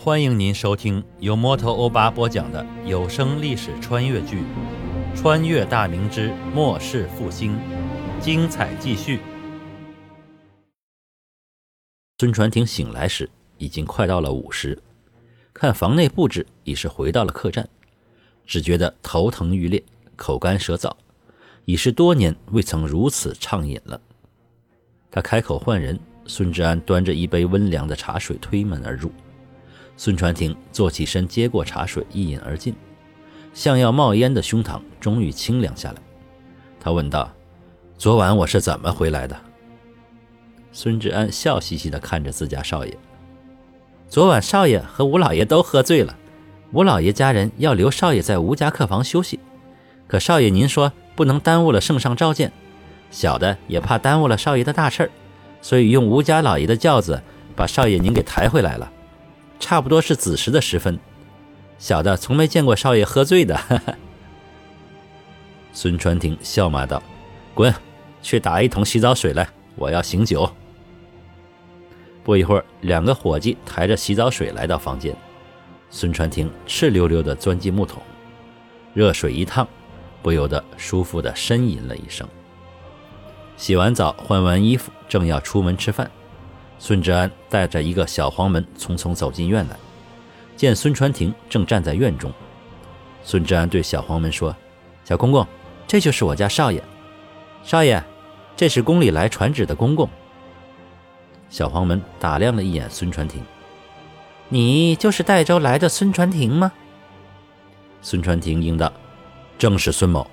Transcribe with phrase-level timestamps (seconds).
[0.00, 4.44] 欢迎您收听由摩托欧巴播讲的有声历史穿越剧
[5.16, 7.56] 《穿越大明之末世复兴》，
[8.20, 9.18] 精彩继续。
[12.18, 14.80] 孙传庭醒来时已经快到了午时，
[15.52, 17.68] 看房内布置已是回到了客栈，
[18.46, 19.82] 只觉得头疼欲裂，
[20.14, 20.92] 口干舌燥，
[21.64, 24.00] 已是多年未曾如此畅饮了。
[25.10, 29.10] 他开口唤人，孙志安端着一杯温凉的茶水推门而入。
[29.98, 32.72] 孙传庭坐起身，接过茶水，一饮而尽，
[33.52, 35.96] 像要冒烟的胸膛终于清凉下来。
[36.78, 37.28] 他问道
[37.98, 39.36] ：“昨晚我是怎么回来的？”
[40.70, 42.96] 孙志安笑嘻嘻地看着自家少爷
[44.08, 46.16] ：“昨晚少爷和吴老爷都喝醉了，
[46.72, 49.40] 吴老爷家人要留少爷在吴家客房休息，
[50.06, 52.52] 可少爷您说不能耽误了圣上召见，
[53.10, 55.10] 小的也怕耽误了少爷的大事儿，
[55.60, 57.20] 所以用吴家老爷的轿子
[57.56, 58.92] 把少爷您给抬回来了。”
[59.58, 60.98] 差不多是子时的时分，
[61.78, 63.58] 小的从没见过少爷喝醉的。
[65.72, 67.02] 孙传庭笑骂道
[67.54, 67.72] ：“滚，
[68.22, 70.50] 去打一桶洗澡水来，我要醒酒。”
[72.24, 75.16] 不一会儿，两个伙计抬着洗澡水来到房间，
[75.90, 78.02] 孙传庭赤溜溜地钻进木桶，
[78.92, 79.66] 热水一烫，
[80.22, 82.28] 不由得舒服地呻吟了一声。
[83.56, 86.10] 洗完澡，换完衣服，正要出门吃饭。
[86.78, 89.76] 孙志安带着一个小黄门匆匆走进院来，
[90.56, 92.32] 见孙传庭正站在院中。
[93.24, 94.54] 孙志安对小黄门说
[95.04, 95.46] ：“小公公，
[95.86, 96.82] 这就是我家少爷。
[97.64, 98.02] 少爷，
[98.56, 100.08] 这是宫里来传旨的公公。”
[101.50, 103.42] 小黄门打量了一眼孙传庭
[104.48, 106.72] ：“你就是代州来的孙传庭吗？”
[108.00, 108.92] 孙传庭应道
[109.58, 110.30] ：“正是孙某。”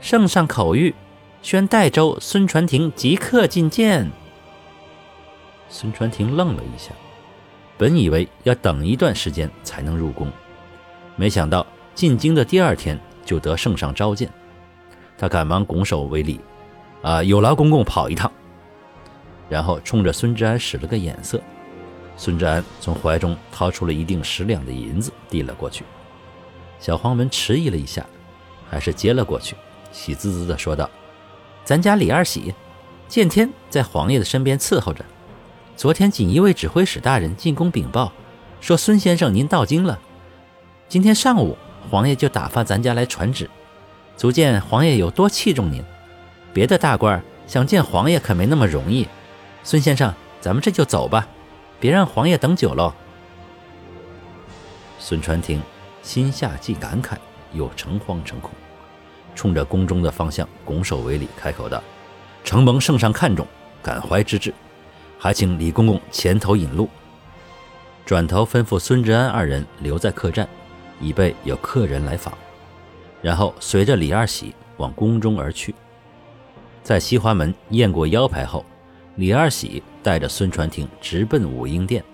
[0.00, 0.94] 圣上口谕，
[1.42, 4.10] 宣代州孙传庭即刻觐见。
[5.68, 6.92] 孙传庭愣了一下，
[7.76, 10.30] 本以为要等一段时间才能入宫，
[11.16, 14.30] 没想到进京的第二天就得圣上召见。
[15.18, 16.40] 他赶忙拱手为礼
[17.02, 18.30] ：“啊，有劳公公跑一趟。”
[19.48, 21.40] 然后冲着孙志安使了个眼色。
[22.16, 25.84] 孙志安从怀中掏出了一锭十两的银子，递了过去。
[26.78, 28.04] 小黄门迟疑了一下，
[28.68, 29.56] 还是接了过去，
[29.92, 30.88] 喜滋滋地说道
[31.64, 32.54] ：“咱家李二喜，
[33.08, 35.04] 见天在皇爷的身边伺候着。”
[35.76, 38.12] 昨天锦衣卫指挥使大人进宫禀报，
[38.60, 39.98] 说孙先生您到京了。
[40.88, 41.58] 今天上午，
[41.90, 43.50] 皇爷就打发咱家来传旨，
[44.16, 45.82] 足见皇爷有多器重您。
[46.52, 49.08] 别的大官想见皇爷可没那么容易。
[49.64, 51.26] 孙先生，咱们这就走吧，
[51.80, 52.94] 别让皇爷等久喽。
[55.00, 55.60] 孙传庭
[56.02, 57.16] 心下既感慨
[57.52, 58.52] 又诚惶诚恐，
[59.34, 61.82] 冲着宫中的方向拱手为礼，开口道
[62.44, 63.44] ：“承蒙圣上看重，
[63.82, 64.54] 感怀之至。”
[65.24, 66.86] 还请李公公前头引路，
[68.04, 70.46] 转头吩咐孙志安二人留在客栈，
[71.00, 72.36] 以备有客人来访。
[73.22, 75.74] 然后随着李二喜往宫中而去。
[76.82, 78.66] 在西华门验过腰牌后，
[79.16, 82.04] 李二喜带着孙传庭直奔武英殿。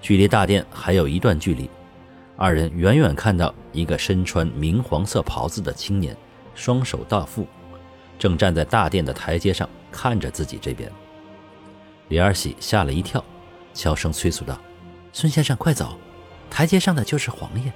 [0.00, 1.68] 距离大殿还有一段距离，
[2.38, 6.16] 二人远远看到一个身穿明黄色袍子的青年，
[6.54, 7.46] 双手倒负，
[8.18, 10.90] 正站在大殿的台阶上看着自己这边。
[12.12, 13.24] 李二喜吓了一跳，
[13.72, 14.60] 悄声催促道
[15.14, 15.96] ：“孙先生，快走！
[16.50, 17.72] 台阶上的就是皇爷，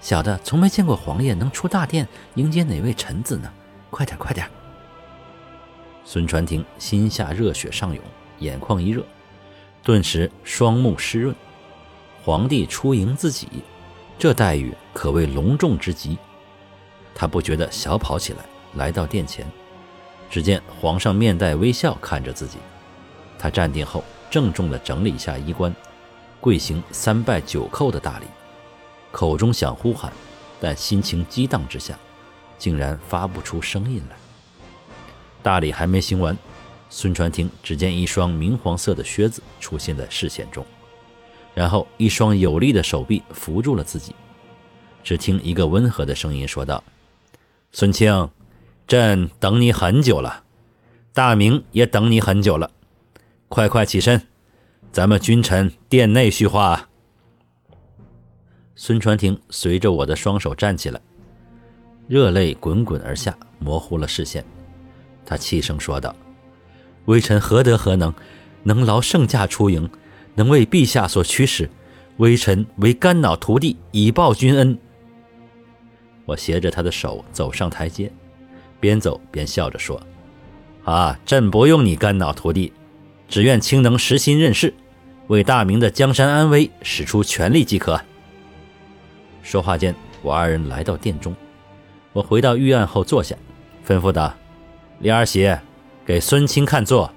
[0.00, 3.48] 小的从没见过皇爷能出大殿迎接哪位臣子呢。
[3.88, 4.50] 快点，快点！”
[6.04, 8.02] 孙传庭心下热血上涌，
[8.40, 9.06] 眼眶一热，
[9.84, 11.32] 顿时双目湿润。
[12.24, 13.46] 皇帝出迎自己，
[14.18, 16.18] 这待遇可谓隆重之极。
[17.14, 18.40] 他不觉得小跑起来，
[18.74, 19.46] 来到殿前，
[20.28, 22.58] 只见皇上面带微笑看着自己。
[23.46, 25.72] 他站定后，郑重地整理一下衣冠，
[26.40, 28.24] 跪行三拜九叩的大礼，
[29.12, 30.12] 口中想呼喊，
[30.60, 31.96] 但心情激荡之下，
[32.58, 34.16] 竟然发不出声音来。
[35.44, 36.36] 大礼还没行完，
[36.90, 40.66] 孙传庭只见一双明黄色的靴子出现在视线中，
[41.54, 44.12] 然后一双有力的手臂扶住了自己。
[45.04, 46.82] 只听一个温和的声音说道
[47.70, 48.28] ：“孙清，
[48.88, 50.42] 朕等你很久了，
[51.12, 52.68] 大明也等你很久了。”
[53.48, 54.20] 快快起身，
[54.90, 56.88] 咱们君臣殿内叙话。
[58.74, 61.00] 孙传庭随着我的双手站起来，
[62.08, 64.44] 热泪滚滚而下，模糊了视线。
[65.24, 66.14] 他气声说道
[67.06, 68.12] ：“微臣何德何能，
[68.64, 69.88] 能劳圣驾出营，
[70.34, 71.70] 能为陛下所驱使？
[72.16, 74.76] 微臣为肝脑涂地，以报君恩。”
[76.26, 78.12] 我携着他的手走上台阶，
[78.80, 80.00] 边走边笑着说
[80.84, 82.72] ：“啊，朕不用你肝脑涂地。”
[83.28, 84.72] 只愿卿能实心任事，
[85.26, 88.00] 为大明的江山安危使出全力即可。
[89.42, 91.34] 说话间，我二人来到殿中，
[92.12, 93.36] 我回到御案后坐下，
[93.86, 94.34] 吩咐道
[95.00, 95.52] ：“李二喜，
[96.04, 97.12] 给孙清看座。”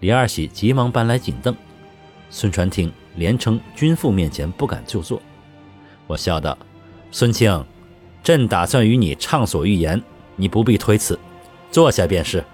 [0.00, 1.54] 李二喜急忙搬来锦凳，
[2.30, 5.20] 孙传庭连称君父面前不敢就坐。
[6.06, 6.56] 我笑道
[7.10, 7.64] ：“孙清，
[8.22, 10.02] 朕打算与你畅所欲言，
[10.36, 11.18] 你不必推辞，
[11.70, 12.44] 坐下便是。”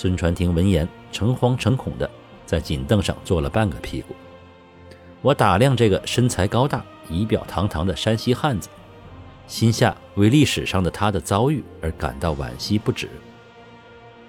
[0.00, 2.08] 孙传庭闻言，诚惶诚恐的
[2.46, 4.14] 在锦凳上坐了半个屁股。
[5.22, 8.68] 我打量这个身材高大、仪表堂堂的山西汉子，
[9.48, 13.08] 心下为历史上的他的遭遇而感到惋惜不止。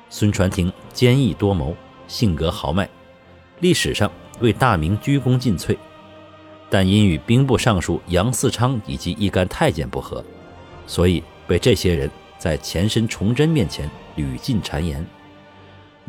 [0.10, 1.76] 孙传庭坚毅多谋，
[2.08, 2.90] 性格豪迈，
[3.60, 5.78] 历史上为大明鞠躬尽瘁。
[6.68, 10.26] 但因与兵部尚书杨嗣昌以及一干太监不和，
[10.88, 15.06] 所以被这些人在前身崇祯面前屡禁谗言。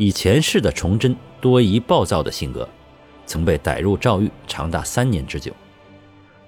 [0.00, 2.66] 以前世的崇祯多疑暴躁的性格，
[3.26, 5.52] 曾被逮入诏狱长达三年之久。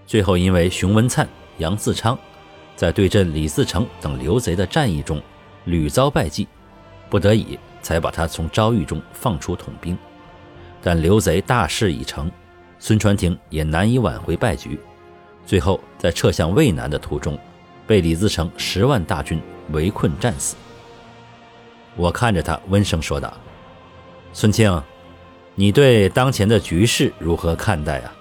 [0.07, 1.29] 最后因为熊文灿、
[1.59, 2.19] 杨嗣昌
[2.75, 5.21] 在对阵李自成等刘贼的战役中
[5.67, 6.49] 屡遭败绩。
[7.11, 9.99] 不得已，才把他从诏狱中放出统兵，
[10.81, 12.33] 但刘贼大势已成，
[12.79, 14.81] 孙传庭也难以挽回败局。
[15.45, 17.39] 最后在撤向渭南的途中，
[17.87, 19.39] 被李自成十万大军
[19.73, 20.57] 围困战死。
[21.97, 23.33] 我看着他，温声说道
[24.33, 24.83] ：“孙庆，
[25.55, 28.13] 你对当前的局势如何看待啊？”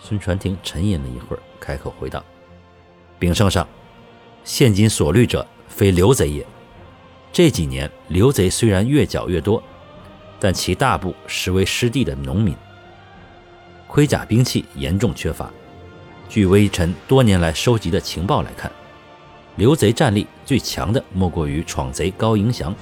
[0.00, 2.24] 孙传庭沉吟了一会儿，开口回道
[3.20, 3.66] ：“禀圣上，
[4.42, 6.44] 现今所虑者，非刘贼也。”
[7.32, 9.62] 这几年，刘贼虽然越剿越多，
[10.40, 12.56] 但其大部实为失地的农民，
[13.86, 15.48] 盔甲兵器严重缺乏。
[16.28, 18.70] 据微臣多年来收集的情报来看，
[19.56, 22.74] 刘贼战力最强的莫过于闯贼高迎祥，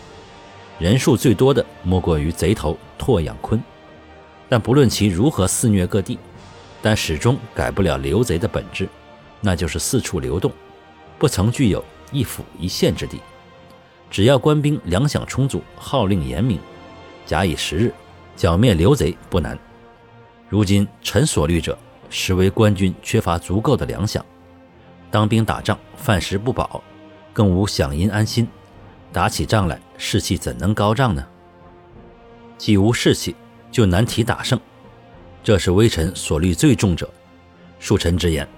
[0.79, 3.61] 人数最多的莫过于贼头拓养坤。
[4.49, 6.19] 但不论其如何肆虐各地，
[6.81, 8.89] 但始终改不了刘贼的本质，
[9.41, 10.53] 那就是四处流动，
[11.19, 13.21] 不曾具有一府一县之地。
[14.11, 16.59] 只要官兵粮饷充足，号令严明，
[17.27, 17.93] 假以时日，
[18.37, 19.59] 剿灭刘贼不难。
[20.49, 21.77] 如今臣所虑者，
[22.09, 24.23] 实为官军缺乏足够的粮饷，
[25.11, 26.83] 当兵打仗饭食不饱，
[27.33, 28.47] 更无饷银安心，
[29.13, 31.27] 打起仗来士气怎能高涨呢？
[32.57, 33.35] 既无士气，
[33.71, 34.59] 就难提打胜，
[35.43, 37.09] 这是微臣所虑最重者。
[37.81, 38.49] 恕臣直言，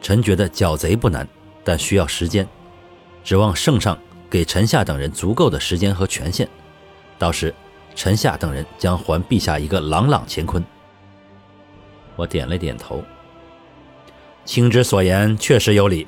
[0.00, 1.26] 臣觉得剿贼不难，
[1.64, 2.46] 但需要时间，
[3.24, 3.98] 指望圣上。
[4.30, 6.48] 给臣下等人足够的时间和权限，
[7.18, 7.52] 到时
[7.96, 10.64] 臣下等人将还陛下一个朗朗乾坤。
[12.14, 13.02] 我点了点头。
[14.44, 16.06] 卿之所言确实有理，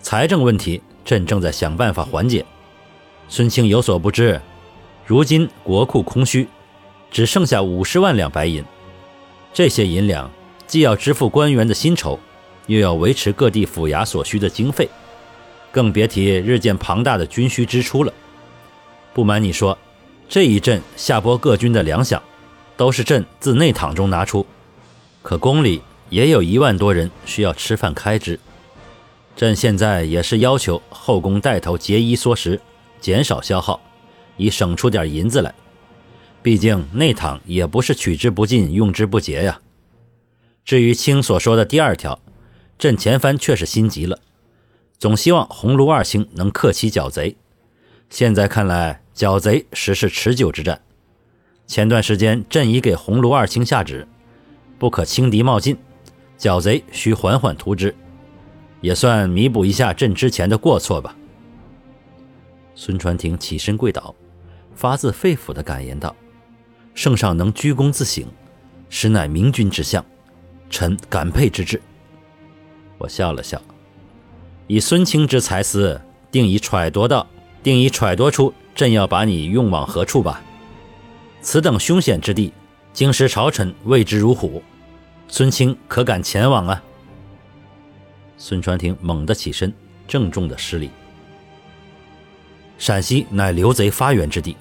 [0.00, 2.44] 财政问题朕正在想办法缓解。
[3.28, 4.40] 孙卿有所不知，
[5.04, 6.48] 如今国库空虚，
[7.10, 8.64] 只剩下五十万两白银。
[9.52, 10.30] 这些银两
[10.66, 12.18] 既要支付官员的薪酬，
[12.66, 14.88] 又要维持各地府衙所需的经费。
[15.72, 18.12] 更别提日渐庞大的军需支出了。
[19.12, 19.76] 不瞒你说，
[20.28, 22.20] 这一阵下拨各军的粮饷，
[22.76, 24.46] 都是朕自内帑中拿出。
[25.22, 28.38] 可宫里也有一万多人需要吃饭开支，
[29.36, 32.60] 朕现在也是要求后宫带头节衣缩食，
[33.00, 33.80] 减少消耗，
[34.36, 35.54] 以省出点银子来。
[36.42, 39.60] 毕竟内帑也不是取之不尽、用之不竭呀。
[40.64, 42.18] 至于卿所说的第二条，
[42.78, 44.18] 朕前番却是心急了。
[44.98, 47.36] 总希望鸿胪二卿能克其剿贼。
[48.08, 50.80] 现在看来，剿贼实是持久之战。
[51.66, 54.08] 前段时间，朕已给鸿胪二卿下旨，
[54.78, 55.76] 不可轻敌冒进，
[56.40, 57.94] 剿贼需缓缓图之，
[58.80, 61.14] 也算弥补一下朕之前的过错吧。
[62.74, 64.14] 孙传庭起身跪倒，
[64.74, 66.16] 发自肺腑的感言道
[66.94, 68.24] ：“圣上能居功自省，
[68.88, 70.02] 实乃明君之相，
[70.70, 71.78] 臣感佩之至。”
[72.96, 73.60] 我笑了笑。
[74.66, 77.26] 以孙清之才思，定已揣度到，
[77.62, 80.40] 定已揣度出朕要把你用往何处吧？
[81.42, 82.50] 此等凶险之地，
[82.94, 84.62] 京师朝臣畏之如虎，
[85.32, 86.82] 孙清可敢前往啊？
[88.36, 89.72] 孙传庭猛地起身，
[90.08, 90.90] 郑重的施礼。
[92.78, 94.56] 陕西乃刘贼发源之地，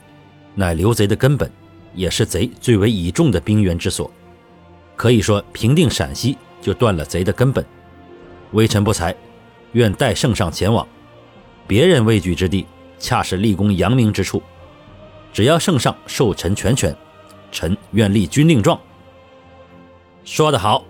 [0.54, 1.52] 乃刘贼的根本，
[1.96, 4.12] 也是贼最为倚重的兵源之所。
[4.96, 7.66] 可以说，平定陕西就断了贼的根本。
[8.52, 9.16] 微臣不才。
[9.74, 10.88] 愿代圣上前往，
[11.68, 12.66] 别人畏惧之地，
[12.98, 14.42] 恰是立功扬名之处。
[15.32, 16.96] 只要圣上授臣全权，
[17.52, 18.80] 臣愿立军令状。
[20.30, 20.86] 说得好，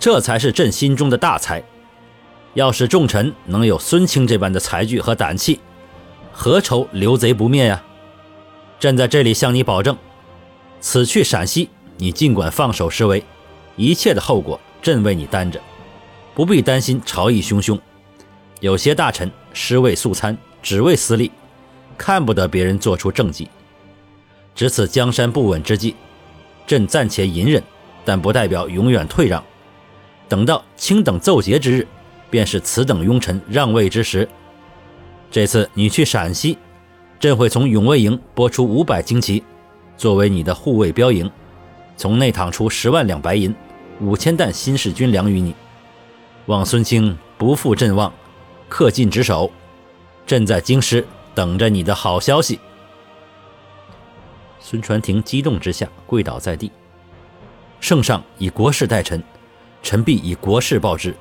[0.00, 1.62] 这才是朕心中的大才。
[2.54, 5.60] 要是众臣能有孙清这般的才具和胆气，
[6.32, 7.80] 何愁刘贼不灭呀？
[8.80, 9.96] 朕在这里向你保证，
[10.80, 13.22] 此去陕西，你尽管放手施为，
[13.76, 15.60] 一切的后果朕为你担着，
[16.34, 17.78] 不必担心朝议汹汹。
[18.58, 21.30] 有些大臣尸位素餐，只为私利，
[21.96, 23.48] 看不得别人做出政绩。
[24.56, 25.94] 值此江山不稳之际，
[26.66, 27.62] 朕暂且隐忍，
[28.04, 29.42] 但不代表永远退让。
[30.28, 31.86] 等到卿等奏捷之日，
[32.30, 34.28] 便是此等庸臣让位之时。
[35.30, 36.58] 这次你去陕西，
[37.20, 39.42] 朕会从永卫营拨出五百精骑，
[39.96, 41.30] 作为你的护卫标营，
[41.96, 43.54] 从内淌出十万两白银、
[44.00, 45.54] 五千担新式军粮与你。
[46.46, 48.12] 望孙卿不负朕望，
[48.70, 49.50] 恪尽职守。
[50.26, 52.58] 朕在京师等着你的好消息。
[54.60, 56.70] 孙传庭激动之下跪倒在地，
[57.82, 59.20] 圣上以国事待臣，
[59.82, 61.12] 臣必以国事报之，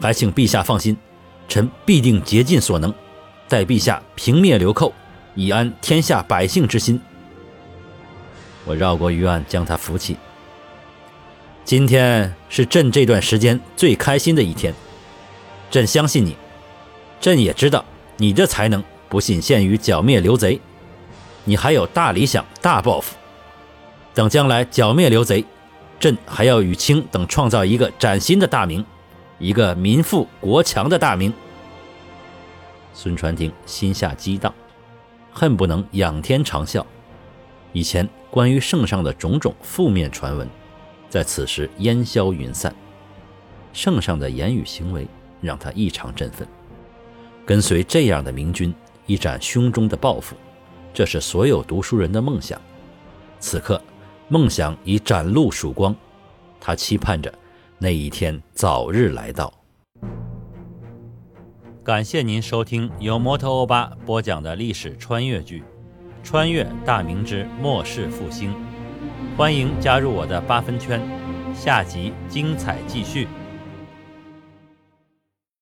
[0.00, 0.96] 还请陛下放心，
[1.48, 2.94] 臣必定竭尽所能，
[3.48, 4.94] 待陛下平灭流寇，
[5.34, 6.98] 以安天下百姓之心。
[8.64, 10.16] 我绕过于案，将他扶起。
[11.64, 14.72] 今天是朕这段时间最开心的一天，
[15.72, 16.36] 朕相信你，
[17.20, 17.84] 朕也知道
[18.16, 20.60] 你的才能不仅限于剿灭刘贼。
[21.42, 23.16] 你还有大理想、大抱负，
[24.14, 25.44] 等将来剿灭刘贼，
[26.00, 28.82] 朕还要与卿等创造一个崭新的大明，
[29.38, 31.30] 一个民富国强的大明。
[32.94, 34.52] 孙传庭心下激荡，
[35.30, 36.82] 恨不能仰天长啸。
[37.74, 40.48] 以前关于圣上的种种负面传闻，
[41.10, 42.74] 在此时烟消云散。
[43.74, 45.06] 圣上的言语行为
[45.42, 46.48] 让他异常振奋，
[47.44, 50.34] 跟随这样的明君，一展胸中的抱负。
[50.94, 52.60] 这是所有读书人的梦想。
[53.38, 53.80] 此刻，
[54.32, 55.92] 梦想已展露曙光，
[56.60, 57.34] 他期盼着
[57.78, 59.52] 那一天早日来到。
[61.82, 65.58] 感谢您收听由摩托欧巴播讲的历史穿越剧
[66.22, 68.52] 《穿越大明之末世复兴》，
[69.36, 71.02] 欢迎加入我的八分圈，
[71.52, 73.26] 下集精彩继续。